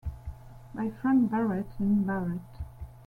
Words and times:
By 0.73 0.89
Frank 0.99 1.29
Barrett; 1.29 1.67
Lynn 1.79 2.01
Barrett. 2.05 2.41